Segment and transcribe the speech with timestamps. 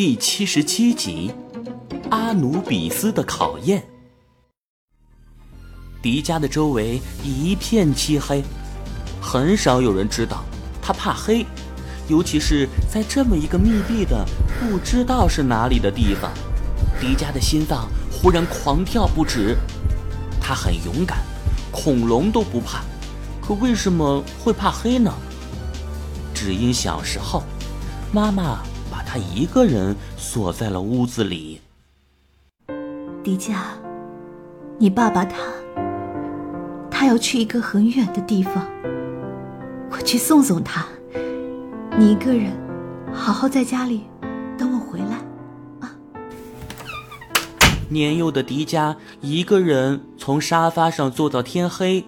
[0.00, 1.32] 第七十七集，
[2.08, 3.82] 阿努比斯的考验。
[6.00, 8.44] 迪迦的周围一片漆黑，
[9.20, 10.44] 很少有人知道
[10.80, 11.44] 他怕黑，
[12.06, 14.24] 尤其是在这么一个密闭的、
[14.60, 16.30] 不知道是哪里的地方。
[17.00, 19.56] 迪迦的心脏忽然狂跳不止。
[20.40, 21.18] 他很勇敢，
[21.72, 22.84] 恐龙都不怕，
[23.42, 25.12] 可为什么会怕黑呢？
[26.32, 27.42] 只因小时候，
[28.12, 28.60] 妈妈
[29.10, 31.62] 他一个人锁在了屋子里。
[33.24, 33.54] 迪迦，
[34.76, 35.38] 你爸爸他，
[36.90, 38.68] 他要去一个很远的地方，
[39.90, 40.86] 我去送送他。
[41.96, 42.52] 你一个人，
[43.10, 44.04] 好好在家里
[44.58, 45.16] 等我回来
[45.80, 45.96] 啊。
[47.88, 52.04] 年幼的迪迦一个人从沙发上坐到天黑。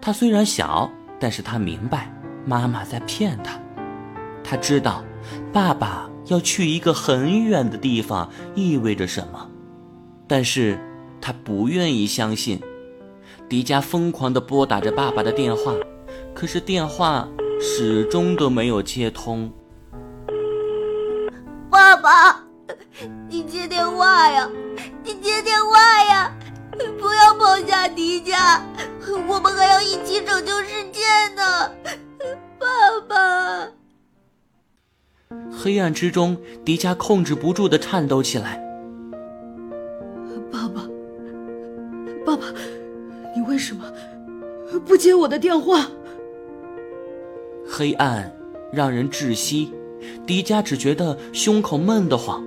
[0.00, 0.90] 他虽然小，
[1.20, 2.10] 但是他明白
[2.46, 3.60] 妈妈在骗他。
[4.42, 5.04] 他知道
[5.52, 9.48] 爸爸要去一个很远的地方意味着什么，
[10.26, 10.78] 但是
[11.20, 12.60] 他不愿意相信。
[13.48, 15.74] 迪迦疯狂地拨打着爸爸的电话，
[16.34, 17.28] 可是电话
[17.60, 19.52] 始终都没有接通。
[21.68, 22.44] 爸爸，
[23.28, 24.48] 你接电话呀！
[25.04, 26.34] 你接电话呀！
[26.98, 28.60] 不要抛下迪迦，
[29.28, 31.00] 我们还要一起拯救世界
[31.36, 31.70] 呢，
[35.62, 38.60] 黑暗之中，迪迦控制不住的颤抖起来。
[40.50, 40.82] 爸爸，
[42.26, 42.42] 爸爸，
[43.36, 43.84] 你为什么
[44.84, 45.86] 不接我的电话？
[47.64, 48.34] 黑暗
[48.72, 49.72] 让人窒息，
[50.26, 52.42] 迪迦只觉得胸口闷得慌。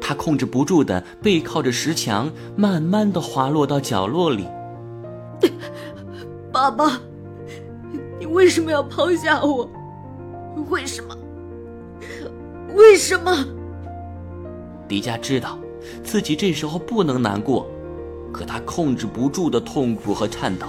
[0.00, 4.46] 他控制不住的背靠着石墙，慢慢的滑落到角落里。
[6.52, 7.00] 爸爸，
[8.20, 9.68] 你为什么要抛下我？
[10.68, 11.16] 为什么？
[12.74, 13.46] 为什么？
[14.88, 15.58] 迪迦知道
[16.02, 17.70] 自己这时候不能难过，
[18.32, 20.66] 可他控制不住的痛苦和颤抖。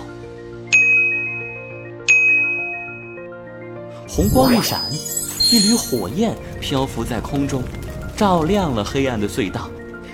[4.08, 4.82] 红光一闪，
[5.52, 7.64] 一缕火焰漂浮在空中。
[8.16, 9.70] 照亮了黑暗的隧道，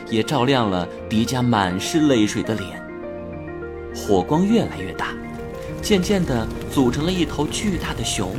[0.09, 2.81] 也照亮了迪迦满是泪水的脸。
[3.93, 5.07] 火光越来越大，
[5.81, 8.35] 渐渐地组成了一头巨大的熊。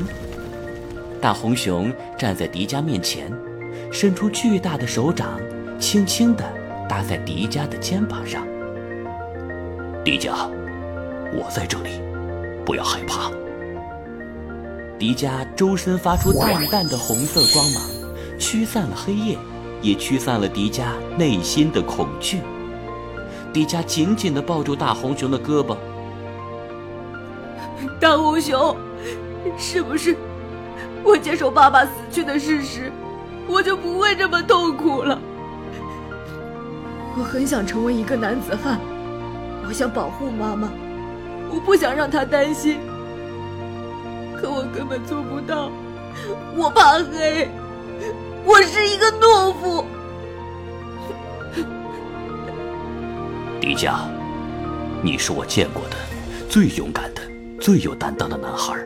[1.21, 3.33] 大红熊站在迪迦面前，
[3.91, 5.41] 伸出巨大的手掌，
[5.79, 6.45] 轻轻地
[6.89, 8.47] 搭在迪迦的肩膀上。
[10.05, 10.49] 迪迦，
[11.33, 12.01] 我在这里，
[12.65, 13.31] 不要害怕。
[14.99, 17.83] 迪迦周身发出淡淡的红色光芒，
[18.39, 19.37] 驱散了黑夜。
[19.81, 20.87] 也驱散了迪迦
[21.17, 22.41] 内心的恐惧。
[23.53, 25.77] 迪迦紧紧地抱住大红熊的胳膊。
[28.01, 28.77] 大红熊，
[29.57, 30.17] 是不是
[31.05, 32.93] 我接受爸爸死去的事实，
[33.47, 35.19] 我就不会这么痛苦了？
[37.17, 38.79] 我很想成为一个男子汉，
[39.67, 40.71] 我想保护妈妈，
[41.51, 42.79] 我不想让她担心。
[44.37, 45.71] 可我根本做不到，
[46.57, 47.49] 我怕黑。
[48.45, 49.85] 我是一个懦夫，
[53.61, 53.97] 迪迦，
[55.03, 55.97] 你是我见过的
[56.49, 57.23] 最勇敢的、
[57.61, 58.77] 最有担当的男孩。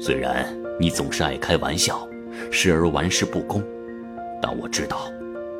[0.00, 0.44] 虽然
[0.80, 2.08] 你总是爱开玩笑，
[2.50, 3.62] 时而玩世不恭，
[4.40, 5.12] 但我知道，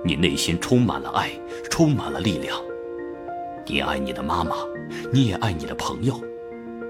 [0.03, 1.31] 你内心充满了爱，
[1.71, 2.59] 充满了力量。
[3.67, 4.57] 你爱你的妈妈，
[5.13, 6.19] 你也爱你的朋友，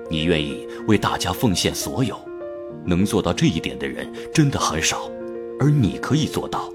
[0.09, 2.17] 你愿意为大家奉献所有。
[2.87, 5.11] 能做到这一点的人真的很少。
[5.59, 6.73] 而你可以做到，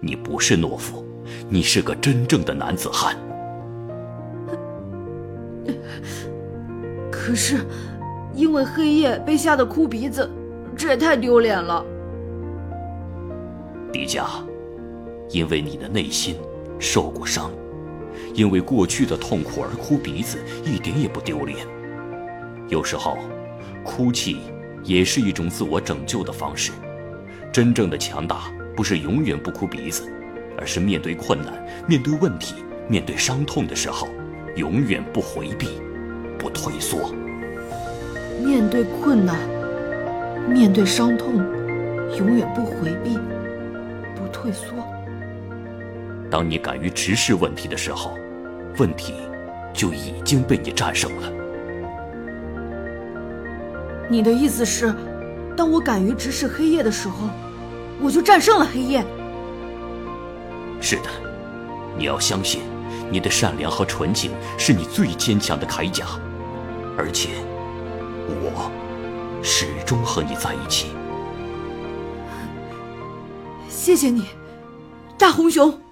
[0.00, 1.04] 你不是懦夫，
[1.50, 3.14] 你是个真正的男子汉。
[7.12, 7.58] 可是，
[8.34, 10.28] 因为黑夜被吓得哭鼻子，
[10.76, 11.84] 这也太丢脸了。
[13.92, 14.24] 迪迦，
[15.30, 16.36] 因为你的内心
[16.78, 17.50] 受过伤，
[18.34, 21.66] 因为过去的痛苦而哭鼻子，一点也不丢脸。
[22.68, 23.16] 有时候，
[23.82, 24.38] 哭泣
[24.82, 26.72] 也是一种自我拯救的方式。
[27.52, 30.06] 真正的强大不是永远不哭鼻子，
[30.58, 32.56] 而是面对困难、面对问题、
[32.86, 34.08] 面对伤痛的时候，
[34.56, 35.80] 永远不回避、
[36.38, 37.14] 不退缩。
[38.44, 39.38] 面对困难、
[40.48, 41.36] 面对伤痛，
[42.16, 43.18] 永远不回避、
[44.14, 44.74] 不退缩。
[46.30, 48.12] 当你敢于直视问题的时候，
[48.78, 49.14] 问题
[49.72, 51.32] 就已经被你战胜了。
[54.08, 54.94] 你的意思是，
[55.56, 57.28] 当我敢于直视黑夜的时候？
[58.00, 59.04] 我就战胜了黑夜。
[60.80, 61.08] 是的，
[61.96, 62.60] 你要相信，
[63.10, 66.04] 你的善良和纯情是你最坚强的铠甲，
[66.96, 67.30] 而且，
[68.28, 68.70] 我
[69.42, 70.88] 始终和你在一起。
[73.68, 74.26] 谢谢你，
[75.16, 75.85] 大红熊。